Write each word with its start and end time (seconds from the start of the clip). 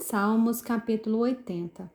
Salmos 0.00 0.62
capítulo 0.62 1.18
80 1.18 1.92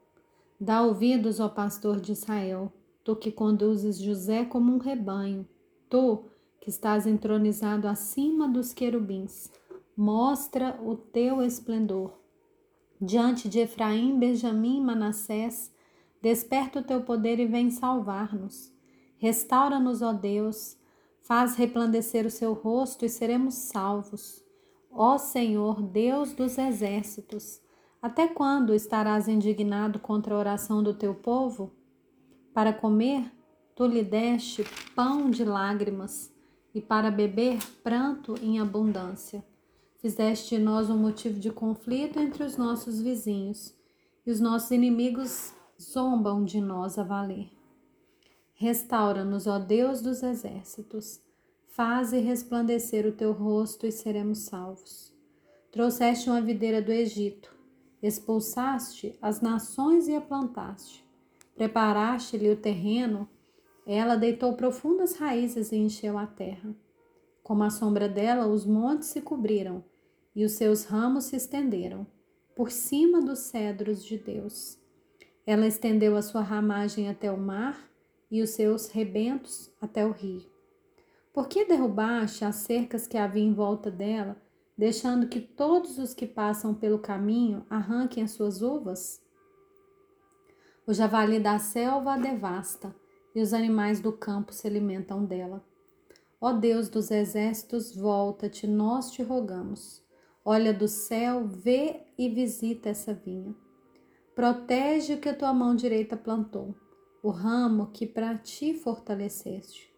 Dá 0.59 0.81
ouvidos 0.83 1.39
ao 1.39 1.49
pastor 1.49 2.01
de 2.01 2.11
Israel, 2.11 2.71
tu 3.01 3.15
que 3.15 3.31
conduzes 3.31 3.97
José 3.97 4.43
como 4.43 4.73
um 4.73 4.77
rebanho, 4.77 5.47
tu 5.89 6.25
que 6.59 6.69
estás 6.69 7.07
entronizado 7.07 7.87
acima 7.87 8.45
dos 8.45 8.73
querubins, 8.73 9.49
mostra 9.95 10.77
o 10.83 10.97
teu 10.97 11.41
esplendor. 11.41 12.11
Diante 12.99 13.47
de 13.47 13.59
Efraim, 13.59 14.19
Benjamim 14.19 14.79
e 14.79 14.81
Manassés, 14.81 15.73
desperta 16.21 16.79
o 16.79 16.83
teu 16.83 17.01
poder 17.03 17.39
e 17.39 17.47
vem 17.47 17.71
salvar-nos. 17.71 18.69
Restaura-nos, 19.17 20.01
ó 20.01 20.11
Deus, 20.11 20.77
faz 21.21 21.55
replandecer 21.55 22.25
o 22.25 22.29
seu 22.29 22.51
rosto 22.53 23.05
e 23.05 23.09
seremos 23.09 23.55
salvos. 23.55 24.43
Ó 24.91 25.17
Senhor, 25.17 25.81
Deus 25.81 26.33
dos 26.33 26.57
exércitos, 26.57 27.62
até 28.03 28.27
quando 28.27 28.75
estarás 28.75 29.29
indignado 29.29 29.97
contra 29.97 30.35
a 30.35 30.37
oração 30.37 30.83
do 30.83 30.93
teu 30.93 31.15
povo? 31.15 31.71
Para 32.53 32.73
comer, 32.73 33.31
tu 33.73 33.85
lhe 33.85 34.03
deste 34.03 34.65
pão 34.93 35.31
de 35.31 35.45
lágrimas, 35.45 36.29
e 36.75 36.81
para 36.81 37.09
beber, 37.09 37.59
pranto 37.81 38.35
em 38.41 38.59
abundância. 38.59 39.41
Fizeste 39.99 40.57
nós 40.57 40.89
um 40.89 40.97
motivo 40.97 41.39
de 41.39 41.49
conflito 41.49 42.19
entre 42.19 42.43
os 42.43 42.57
nossos 42.57 43.01
vizinhos, 43.01 43.73
e 44.25 44.31
os 44.31 44.41
nossos 44.41 44.71
inimigos 44.71 45.53
zombam 45.81 46.43
de 46.43 46.59
nós 46.59 46.99
a 46.99 47.03
valer. 47.03 47.51
Restaura-nos, 48.53 49.47
ó 49.47 49.57
Deus 49.57 50.01
dos 50.01 50.21
exércitos, 50.21 51.21
faze 51.67 52.19
resplandecer 52.19 53.07
o 53.07 53.13
teu 53.13 53.31
rosto 53.31 53.87
e 53.87 53.93
seremos 53.93 54.39
salvos. 54.39 55.13
Trouxeste 55.71 56.29
uma 56.29 56.41
videira 56.41 56.81
do 56.81 56.91
Egito, 56.91 57.62
expulsaste 58.03 59.17
as 59.21 59.39
nações 59.39 60.09
e 60.09 60.15
a 60.15 60.19
plantaste. 60.19 61.03
Preparaste-lhe 61.55 62.49
o 62.49 62.57
terreno, 62.57 63.29
ela 63.87 64.17
deitou 64.17 64.53
profundas 64.53 65.15
raízes 65.15 65.71
e 65.71 65.77
encheu 65.77 66.17
a 66.17 66.27
terra. 66.27 66.75
Como 67.41 67.63
a 67.63 67.69
sombra 67.69 68.09
dela, 68.09 68.45
os 68.45 68.65
montes 68.65 69.07
se 69.07 69.21
cobriram 69.21 69.83
e 70.35 70.43
os 70.43 70.53
seus 70.53 70.83
ramos 70.83 71.25
se 71.25 71.37
estenderam 71.37 72.05
por 72.55 72.71
cima 72.71 73.21
dos 73.21 73.39
cedros 73.39 74.03
de 74.03 74.17
Deus. 74.17 74.77
Ela 75.45 75.67
estendeu 75.67 76.15
a 76.15 76.21
sua 76.21 76.41
ramagem 76.41 77.09
até 77.09 77.31
o 77.31 77.37
mar 77.37 77.89
e 78.29 78.41
os 78.41 78.51
seus 78.51 78.89
rebentos 78.89 79.71
até 79.79 80.05
o 80.05 80.11
rio. 80.11 80.45
Por 81.33 81.47
que 81.47 81.65
derrubaste 81.65 82.45
as 82.45 82.57
cercas 82.57 83.07
que 83.07 83.17
havia 83.17 83.43
em 83.43 83.53
volta 83.53 83.89
dela 83.89 84.37
deixando 84.77 85.27
que 85.27 85.39
todos 85.39 85.97
os 85.97 86.13
que 86.13 86.25
passam 86.25 86.73
pelo 86.73 86.99
caminho 86.99 87.65
arranquem 87.69 88.23
as 88.23 88.31
suas 88.31 88.61
uvas? 88.61 89.21
O 90.85 90.93
javali 90.93 91.39
da 91.39 91.59
selva 91.59 92.13
a 92.13 92.17
devasta, 92.17 92.95
e 93.35 93.41
os 93.41 93.53
animais 93.53 93.99
do 93.99 94.11
campo 94.11 94.53
se 94.53 94.67
alimentam 94.67 95.25
dela. 95.25 95.63
Ó 96.39 96.51
Deus 96.53 96.89
dos 96.89 97.09
exércitos, 97.09 97.95
volta-te, 97.95 98.67
nós 98.67 99.11
te 99.11 99.23
rogamos. 99.23 100.03
Olha 100.45 100.73
do 100.73 100.87
céu, 100.87 101.47
vê 101.47 102.01
e 102.17 102.27
visita 102.27 102.89
essa 102.89 103.13
vinha. 103.13 103.55
Protege 104.35 105.13
o 105.13 105.19
que 105.19 105.29
a 105.29 105.35
tua 105.35 105.53
mão 105.53 105.75
direita 105.75 106.17
plantou, 106.17 106.75
o 107.23 107.29
ramo 107.29 107.91
que 107.91 108.05
para 108.05 108.37
ti 108.37 108.73
fortaleceste. 108.73 109.93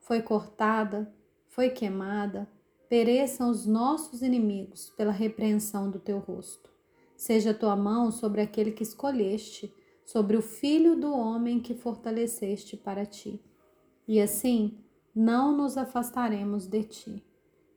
Foi 0.00 0.22
cortada, 0.22 1.12
foi 1.48 1.70
queimada, 1.70 2.48
pereçam 2.88 3.50
os 3.50 3.66
nossos 3.66 4.22
inimigos 4.22 4.90
pela 4.96 5.12
repreensão 5.12 5.90
do 5.90 5.98
teu 5.98 6.18
rosto. 6.18 6.70
Seja 7.16 7.50
a 7.50 7.54
tua 7.54 7.76
mão 7.76 8.10
sobre 8.10 8.40
aquele 8.40 8.72
que 8.72 8.82
escolheste, 8.82 9.74
sobre 10.04 10.36
o 10.36 10.42
filho 10.42 10.96
do 10.96 11.12
homem 11.12 11.60
que 11.60 11.74
fortaleceste 11.74 12.76
para 12.76 13.04
ti. 13.04 13.40
E 14.06 14.20
assim 14.20 14.78
não 15.14 15.56
nos 15.56 15.76
afastaremos 15.76 16.66
de 16.66 16.82
ti. 16.84 17.24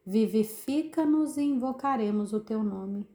Vivifica-nos 0.06 1.38
e 1.38 1.42
invocaremos 1.42 2.34
o 2.34 2.40
teu 2.40 2.64
nome. 2.64 3.08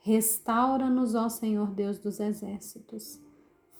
Restaura-nos, 0.00 1.14
ó 1.14 1.28
Senhor 1.28 1.70
Deus 1.70 1.98
dos 1.98 2.20
exércitos. 2.20 3.20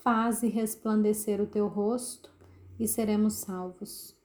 Faze 0.03 0.49
resplandecer 0.49 1.41
o 1.41 1.47
teu 1.47 1.69
rosto 1.69 2.33
e 2.79 2.89
seremos 2.89 3.35
salvos. 3.35 4.17